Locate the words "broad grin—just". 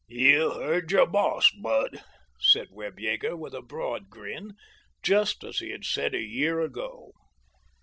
3.61-5.43